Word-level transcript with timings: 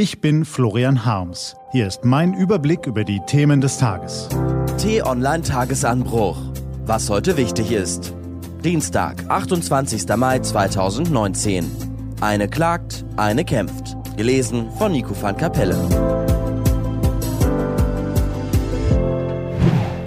Ich 0.00 0.20
bin 0.20 0.44
Florian 0.44 1.04
Harms. 1.04 1.56
Hier 1.72 1.88
ist 1.88 2.04
mein 2.04 2.32
Überblick 2.32 2.86
über 2.86 3.02
die 3.02 3.18
Themen 3.26 3.60
des 3.60 3.78
Tages. 3.78 4.28
T-Online 4.80 5.42
Tagesanbruch. 5.42 6.38
Was 6.84 7.10
heute 7.10 7.36
wichtig 7.36 7.72
ist. 7.72 8.14
Dienstag, 8.62 9.28
28. 9.28 10.06
Mai 10.16 10.38
2019. 10.38 11.68
Eine 12.20 12.48
klagt, 12.48 13.04
eine 13.16 13.44
kämpft. 13.44 13.96
Gelesen 14.16 14.70
von 14.78 14.92
Nico 14.92 15.20
van 15.20 15.36
Kapelle. 15.36 15.76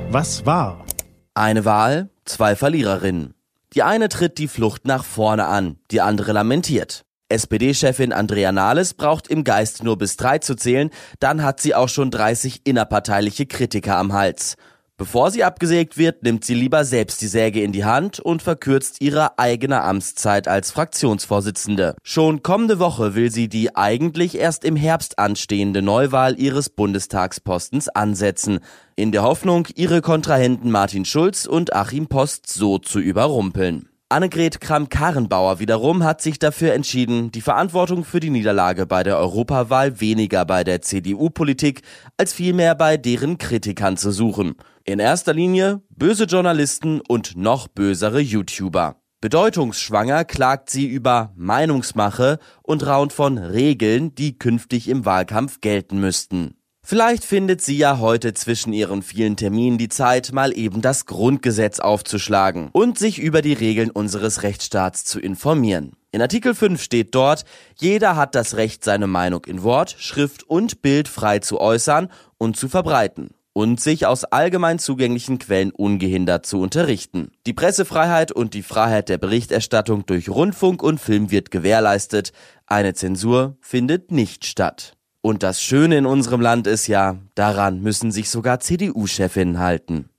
Was 0.10 0.46
war? 0.46 0.86
Eine 1.34 1.66
Wahl, 1.66 2.12
zwei 2.24 2.56
Verliererinnen. 2.56 3.34
Die 3.74 3.84
eine 3.84 4.08
tritt 4.08 4.38
die 4.38 4.48
Flucht 4.48 4.88
nach 4.88 5.04
vorne 5.04 5.48
an, 5.48 5.80
die 5.92 6.00
andere 6.00 6.32
lamentiert. 6.32 7.04
SPD-Chefin 7.32 8.14
Andrea 8.14 8.52
Nahles 8.52 8.94
braucht 8.94 9.28
im 9.28 9.44
Geist 9.44 9.84
nur 9.84 9.98
bis 9.98 10.18
drei 10.18 10.38
zu 10.38 10.56
zählen, 10.56 10.90
dann 11.20 11.44
hat 11.44 11.60
sie 11.60 11.74
auch 11.74 11.90
schon 11.90 12.12
30 12.12 12.62
innerparteiliche 12.66 13.46
Kritiker 13.46 13.98
am 13.98 14.14
Hals. 14.14 14.58
Bevor 15.02 15.32
sie 15.32 15.44
abgesägt 15.44 15.98
wird, 15.98 16.22
nimmt 16.22 16.46
sie 16.46 16.54
lieber 16.54 16.86
selbst 16.86 17.24
die 17.24 17.28
Säge 17.28 17.64
in 17.64 17.72
die 17.72 17.86
Hand 17.86 18.20
und 18.20 18.44
verkürzt 18.44 19.02
ihre 19.02 19.40
eigene 19.40 19.82
Amtszeit 19.82 20.48
als 20.48 20.70
Fraktionsvorsitzende. 20.70 21.96
Schon 22.04 22.44
kommende 22.44 22.78
Woche 22.78 23.16
will 23.16 23.32
sie 23.32 23.50
die 23.50 23.76
eigentlich 23.76 24.38
erst 24.38 24.64
im 24.64 24.76
Herbst 24.76 25.18
anstehende 25.18 25.82
Neuwahl 25.82 26.40
ihres 26.40 26.70
Bundestagspostens 26.70 27.90
ansetzen, 27.90 28.60
in 28.96 29.12
der 29.12 29.24
Hoffnung, 29.24 29.68
ihre 29.74 30.02
Kontrahenten 30.02 30.70
Martin 30.70 31.06
Schulz 31.06 31.48
und 31.48 31.74
Achim 31.74 32.06
Post 32.06 32.48
so 32.48 32.78
zu 32.78 33.00
überrumpeln. 33.00 33.90
Annegret 34.12 34.60
Kramp-Karrenbauer 34.60 35.60
wiederum 35.60 36.04
hat 36.04 36.22
sich 36.22 36.38
dafür 36.38 36.74
entschieden, 36.74 37.32
die 37.32 37.40
Verantwortung 37.40 38.04
für 38.04 38.20
die 38.20 38.30
Niederlage 38.30 38.86
bei 38.86 39.04
der 39.04 39.18
Europawahl 39.18 40.02
weniger 40.02 40.44
bei 40.44 40.66
der 40.66 40.82
CDU-Politik 40.82 41.82
als 42.18 42.34
vielmehr 42.34 42.76
bei 42.76 42.98
deren 42.98 43.38
Kritikern 43.38 43.96
zu 43.96 44.12
suchen. 44.12 44.56
In 44.84 45.00
erster 45.00 45.34
Linie 45.34 45.80
böse 45.92 46.26
Journalisten 46.26 47.00
und 47.08 47.38
noch 47.38 47.70
bösere 47.70 48.20
YouTuber. 48.20 48.98
Bedeutungsschwanger 49.22 50.26
klagt 50.26 50.70
sie 50.70 50.88
über 50.88 51.32
Meinungsmache 51.38 52.40
und 52.64 52.86
raunt 52.86 53.14
von 53.14 53.38
Regeln, 53.38 54.14
die 54.14 54.38
künftig 54.38 54.90
im 54.90 55.06
Wahlkampf 55.06 55.62
gelten 55.62 56.02
müssten. 56.02 56.56
Vielleicht 56.92 57.24
findet 57.24 57.62
sie 57.62 57.78
ja 57.78 58.00
heute 58.00 58.34
zwischen 58.34 58.74
ihren 58.74 59.02
vielen 59.02 59.38
Terminen 59.38 59.78
die 59.78 59.88
Zeit, 59.88 60.34
mal 60.34 60.52
eben 60.54 60.82
das 60.82 61.06
Grundgesetz 61.06 61.80
aufzuschlagen 61.80 62.68
und 62.74 63.00
sich 63.00 63.18
über 63.18 63.42
die 63.42 63.54
Regeln 63.54 63.92
unseres 63.92 64.44
Rechtsstaats 64.44 65.06
zu 65.06 65.22
informieren. 65.22 65.94
In 66.12 66.22
Artikel 66.22 66.54
5 66.54 66.84
steht 66.84 67.16
dort, 67.16 67.46
jeder 67.80 68.18
hat 68.18 68.36
das 68.36 68.58
Recht, 68.58 68.84
seine 68.84 69.08
Meinung 69.08 69.46
in 69.46 69.64
Wort, 69.64 69.96
Schrift 70.00 70.44
und 70.44 70.82
Bild 70.82 71.08
frei 71.08 71.40
zu 71.40 71.62
äußern 71.62 72.10
und 72.38 72.58
zu 72.58 72.68
verbreiten 72.68 73.30
und 73.54 73.80
sich 73.80 74.06
aus 74.06 74.26
allgemein 74.26 74.78
zugänglichen 74.78 75.40
Quellen 75.40 75.72
ungehindert 75.72 76.46
zu 76.46 76.60
unterrichten. 76.60 77.32
Die 77.48 77.54
Pressefreiheit 77.54 78.34
und 78.34 78.54
die 78.54 78.64
Freiheit 78.64 79.08
der 79.08 79.18
Berichterstattung 79.18 80.06
durch 80.06 80.28
Rundfunk 80.28 80.84
und 80.84 81.00
Film 81.00 81.32
wird 81.32 81.52
gewährleistet, 81.52 82.34
eine 82.66 82.94
Zensur 82.94 83.56
findet 83.62 84.12
nicht 84.12 84.46
statt. 84.46 84.98
Und 85.22 85.44
das 85.44 85.62
Schöne 85.62 85.98
in 85.98 86.08
unserem 86.08 86.42
Land 86.42 86.66
ist 86.66 86.88
ja, 86.88 87.18
daran 87.36 87.82
müssen 87.82 88.12
sich 88.12 88.30
sogar 88.30 88.60
CDU-Chefinnen 88.60 89.60
halten. 89.60 90.10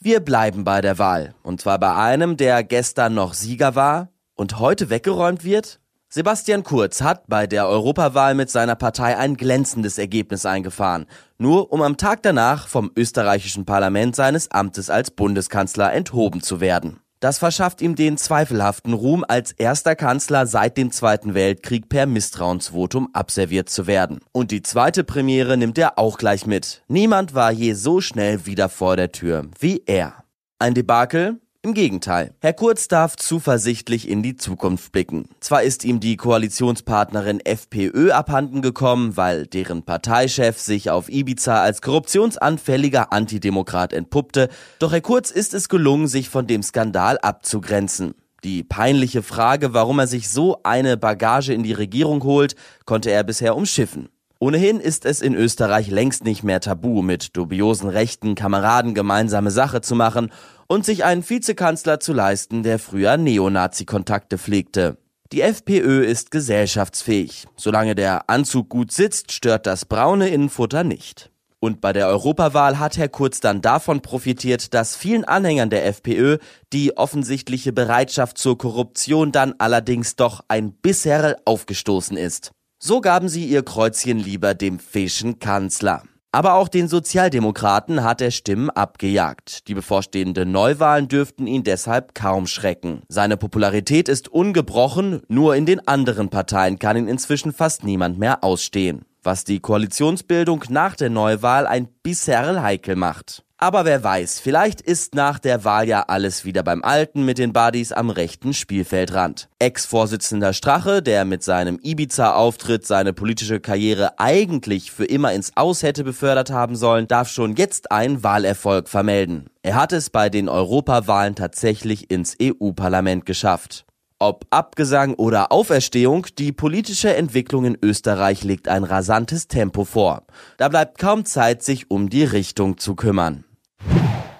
Wir 0.00 0.20
bleiben 0.20 0.64
bei 0.64 0.80
der 0.80 0.98
Wahl. 0.98 1.34
Und 1.42 1.60
zwar 1.60 1.78
bei 1.78 1.94
einem, 1.94 2.36
der 2.36 2.64
gestern 2.64 3.14
noch 3.14 3.34
Sieger 3.34 3.74
war 3.74 4.08
und 4.34 4.58
heute 4.58 4.88
weggeräumt 4.88 5.44
wird. 5.44 5.80
Sebastian 6.08 6.62
Kurz 6.62 7.02
hat 7.02 7.26
bei 7.26 7.46
der 7.46 7.68
Europawahl 7.68 8.34
mit 8.34 8.48
seiner 8.48 8.76
Partei 8.76 9.18
ein 9.18 9.36
glänzendes 9.36 9.98
Ergebnis 9.98 10.46
eingefahren, 10.46 11.06
nur 11.36 11.72
um 11.72 11.82
am 11.82 11.96
Tag 11.98 12.22
danach 12.22 12.68
vom 12.68 12.90
österreichischen 12.96 13.66
Parlament 13.66 14.16
seines 14.16 14.50
Amtes 14.50 14.88
als 14.88 15.10
Bundeskanzler 15.10 15.92
enthoben 15.92 16.40
zu 16.40 16.60
werden. 16.60 17.00
Das 17.20 17.38
verschafft 17.38 17.80
ihm 17.80 17.94
den 17.94 18.18
zweifelhaften 18.18 18.92
Ruhm, 18.92 19.24
als 19.26 19.52
erster 19.52 19.96
Kanzler 19.96 20.46
seit 20.46 20.76
dem 20.76 20.90
Zweiten 20.90 21.34
Weltkrieg 21.34 21.88
per 21.88 22.06
Misstrauensvotum 22.06 23.08
abserviert 23.14 23.70
zu 23.70 23.86
werden. 23.86 24.20
Und 24.32 24.50
die 24.50 24.62
zweite 24.62 25.02
Premiere 25.02 25.56
nimmt 25.56 25.78
er 25.78 25.98
auch 25.98 26.18
gleich 26.18 26.46
mit. 26.46 26.82
Niemand 26.88 27.34
war 27.34 27.52
je 27.52 27.72
so 27.72 28.00
schnell 28.00 28.44
wieder 28.44 28.68
vor 28.68 28.96
der 28.96 29.12
Tür 29.12 29.46
wie 29.58 29.82
er. 29.86 30.24
Ein 30.58 30.74
Debakel, 30.74 31.40
im 31.66 31.74
Gegenteil, 31.74 32.32
Herr 32.40 32.52
Kurz 32.52 32.86
darf 32.86 33.16
zuversichtlich 33.16 34.08
in 34.08 34.22
die 34.22 34.36
Zukunft 34.36 34.92
blicken. 34.92 35.28
Zwar 35.40 35.64
ist 35.64 35.84
ihm 35.84 35.98
die 35.98 36.16
Koalitionspartnerin 36.16 37.40
FPÖ 37.44 38.12
abhanden 38.12 38.62
gekommen, 38.62 39.16
weil 39.16 39.46
deren 39.48 39.82
Parteichef 39.82 40.60
sich 40.60 40.90
auf 40.90 41.08
Ibiza 41.08 41.60
als 41.60 41.82
korruptionsanfälliger 41.82 43.12
Antidemokrat 43.12 43.92
entpuppte, 43.92 44.48
doch 44.78 44.92
Herr 44.92 45.00
Kurz 45.00 45.32
ist 45.32 45.54
es 45.54 45.68
gelungen, 45.68 46.06
sich 46.06 46.28
von 46.28 46.46
dem 46.46 46.62
Skandal 46.62 47.18
abzugrenzen. 47.18 48.14
Die 48.44 48.62
peinliche 48.62 49.24
Frage, 49.24 49.74
warum 49.74 49.98
er 49.98 50.06
sich 50.06 50.28
so 50.28 50.60
eine 50.62 50.96
Bagage 50.96 51.52
in 51.52 51.64
die 51.64 51.72
Regierung 51.72 52.22
holt, 52.22 52.54
konnte 52.84 53.10
er 53.10 53.24
bisher 53.24 53.56
umschiffen. 53.56 54.08
Ohnehin 54.38 54.80
ist 54.80 55.06
es 55.06 55.22
in 55.22 55.34
Österreich 55.34 55.88
längst 55.90 56.24
nicht 56.24 56.42
mehr 56.42 56.60
tabu, 56.60 57.00
mit 57.00 57.36
dubiosen 57.36 57.88
rechten 57.88 58.34
Kameraden 58.34 58.92
gemeinsame 58.92 59.50
Sache 59.50 59.80
zu 59.80 59.94
machen 59.94 60.30
und 60.66 60.84
sich 60.84 61.04
einen 61.04 61.28
Vizekanzler 61.28 62.00
zu 62.00 62.12
leisten, 62.12 62.62
der 62.62 62.78
früher 62.78 63.16
Neonazi-Kontakte 63.16 64.36
pflegte. 64.36 64.98
Die 65.32 65.40
FPÖ 65.40 66.04
ist 66.04 66.30
gesellschaftsfähig. 66.30 67.46
Solange 67.56 67.94
der 67.94 68.28
Anzug 68.28 68.68
gut 68.68 68.92
sitzt, 68.92 69.32
stört 69.32 69.66
das 69.66 69.86
braune 69.86 70.28
Innenfutter 70.28 70.84
nicht. 70.84 71.30
Und 71.58 71.80
bei 71.80 71.94
der 71.94 72.06
Europawahl 72.06 72.78
hat 72.78 72.98
Herr 72.98 73.08
Kurz 73.08 73.40
dann 73.40 73.62
davon 73.62 74.02
profitiert, 74.02 74.74
dass 74.74 74.94
vielen 74.94 75.24
Anhängern 75.24 75.70
der 75.70 75.86
FPÖ 75.86 76.36
die 76.74 76.96
offensichtliche 76.96 77.72
Bereitschaft 77.72 78.36
zur 78.36 78.58
Korruption 78.58 79.32
dann 79.32 79.54
allerdings 79.58 80.14
doch 80.14 80.42
ein 80.48 80.72
bisher 80.72 81.38
aufgestoßen 81.46 82.18
ist. 82.18 82.52
So 82.78 83.00
gaben 83.00 83.28
sie 83.30 83.46
ihr 83.46 83.62
Kreuzchen 83.62 84.18
lieber 84.18 84.54
dem 84.54 84.78
feschen 84.78 85.38
Kanzler. 85.38 86.02
Aber 86.30 86.54
auch 86.54 86.68
den 86.68 86.86
Sozialdemokraten 86.86 88.04
hat 88.04 88.20
er 88.20 88.30
Stimmen 88.30 88.68
abgejagt. 88.68 89.66
Die 89.68 89.74
bevorstehenden 89.74 90.52
Neuwahlen 90.52 91.08
dürften 91.08 91.46
ihn 91.46 91.64
deshalb 91.64 92.14
kaum 92.14 92.46
schrecken. 92.46 93.00
Seine 93.08 93.38
Popularität 93.38 94.10
ist 94.10 94.28
ungebrochen, 94.28 95.22
nur 95.28 95.56
in 95.56 95.64
den 95.64 95.88
anderen 95.88 96.28
Parteien 96.28 96.78
kann 96.78 96.98
ihn 96.98 97.08
inzwischen 97.08 97.54
fast 97.54 97.84
niemand 97.84 98.18
mehr 98.18 98.44
ausstehen. 98.44 99.06
Was 99.22 99.44
die 99.44 99.60
Koalitionsbildung 99.60 100.64
nach 100.68 100.94
der 100.94 101.08
Neuwahl 101.08 101.66
ein 101.66 101.88
bisher 102.02 102.62
heikel 102.62 102.96
macht. 102.96 103.45
Aber 103.58 103.86
wer 103.86 104.04
weiß, 104.04 104.38
vielleicht 104.38 104.82
ist 104.82 105.14
nach 105.14 105.38
der 105.38 105.64
Wahl 105.64 105.88
ja 105.88 106.02
alles 106.08 106.44
wieder 106.44 106.62
beim 106.62 106.84
Alten 106.84 107.24
mit 107.24 107.38
den 107.38 107.54
Buddies 107.54 107.90
am 107.90 108.10
rechten 108.10 108.52
Spielfeldrand. 108.52 109.48
Ex-Vorsitzender 109.58 110.52
Strache, 110.52 111.02
der 111.02 111.24
mit 111.24 111.42
seinem 111.42 111.78
Ibiza-Auftritt 111.82 112.86
seine 112.86 113.14
politische 113.14 113.58
Karriere 113.58 114.18
eigentlich 114.18 114.92
für 114.92 115.06
immer 115.06 115.32
ins 115.32 115.56
Aus 115.56 115.82
hätte 115.82 116.04
befördert 116.04 116.50
haben 116.50 116.76
sollen, 116.76 117.08
darf 117.08 117.30
schon 117.30 117.56
jetzt 117.56 117.90
einen 117.90 118.22
Wahlerfolg 118.22 118.90
vermelden. 118.90 119.48
Er 119.62 119.76
hat 119.76 119.94
es 119.94 120.10
bei 120.10 120.28
den 120.28 120.50
Europawahlen 120.50 121.34
tatsächlich 121.34 122.10
ins 122.10 122.36
EU-Parlament 122.40 123.24
geschafft. 123.24 123.86
Ob 124.18 124.46
Abgesang 124.50 125.14
oder 125.14 125.50
Auferstehung, 125.50 126.26
die 126.38 126.52
politische 126.52 127.14
Entwicklung 127.16 127.64
in 127.64 127.78
Österreich 127.82 128.44
legt 128.44 128.68
ein 128.68 128.84
rasantes 128.84 129.48
Tempo 129.48 129.84
vor. 129.84 130.24
Da 130.58 130.68
bleibt 130.68 130.98
kaum 130.98 131.24
Zeit, 131.24 131.62
sich 131.62 131.90
um 131.90 132.10
die 132.10 132.24
Richtung 132.24 132.76
zu 132.76 132.94
kümmern. 132.94 133.45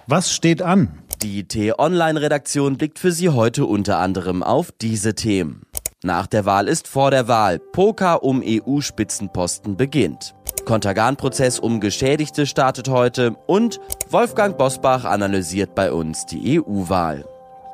Was 0.08 0.32
steht 0.32 0.62
an? 0.62 1.02
Die 1.20 1.48
T-Online-Redaktion 1.48 2.76
blickt 2.76 3.00
für 3.00 3.10
Sie 3.10 3.28
heute 3.30 3.66
unter 3.66 3.98
anderem 3.98 4.44
auf 4.44 4.70
diese 4.70 5.16
Themen. 5.16 5.66
Nach 6.04 6.28
der 6.28 6.44
Wahl 6.44 6.68
ist 6.68 6.86
vor 6.86 7.10
der 7.10 7.26
Wahl. 7.26 7.58
Poker 7.58 8.22
um 8.22 8.40
EU-Spitzenposten 8.44 9.76
beginnt. 9.76 10.36
Kontergan-Prozess 10.64 11.58
um 11.58 11.80
Geschädigte 11.80 12.46
startet 12.46 12.88
heute 12.88 13.34
und 13.48 13.80
Wolfgang 14.08 14.56
Bosbach 14.56 15.04
analysiert 15.04 15.74
bei 15.74 15.90
uns 15.90 16.24
die 16.24 16.60
EU-Wahl. 16.60 17.24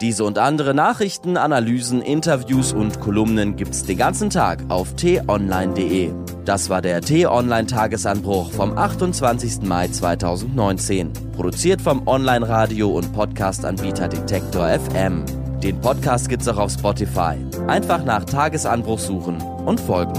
Diese 0.02 0.24
und 0.24 0.36
andere 0.36 0.74
Nachrichten, 0.74 1.36
Analysen, 1.36 2.02
Interviews 2.02 2.72
und 2.72 2.98
Kolumnen 2.98 3.54
gibt's 3.54 3.84
den 3.84 3.98
ganzen 3.98 4.30
Tag 4.30 4.64
auf 4.68 4.96
t-online.de. 4.96 6.12
Das 6.44 6.68
war 6.68 6.82
der 6.82 7.00
T-Online-Tagesanbruch 7.02 8.50
vom 8.50 8.76
28. 8.76 9.62
Mai 9.62 9.86
2019. 9.86 11.12
Produziert 11.36 11.80
vom 11.80 12.04
Online-Radio- 12.08 12.90
und 12.90 13.12
Podcast-Anbieter 13.12 14.08
Detektor 14.08 14.66
FM. 14.66 15.24
Den 15.62 15.80
Podcast 15.80 16.28
gibt's 16.28 16.48
auch 16.48 16.58
auf 16.58 16.72
Spotify. 16.72 17.36
Einfach 17.68 18.04
nach 18.04 18.24
Tagesanbruch 18.24 18.98
suchen 18.98 19.40
und 19.40 19.78
folgen. 19.78 20.14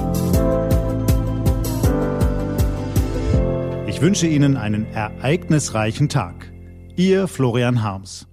Ich 3.88 4.00
wünsche 4.00 4.28
Ihnen 4.28 4.56
einen 4.56 4.86
ereignisreichen 4.94 6.08
Tag. 6.08 6.54
Ihr 6.96 7.28
Florian 7.28 7.84
Harms. 7.84 8.28